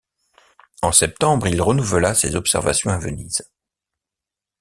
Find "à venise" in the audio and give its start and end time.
2.89-3.43